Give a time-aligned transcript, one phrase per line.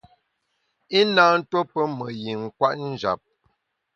[0.99, 3.21] I na tuo pe me yin kwet njap.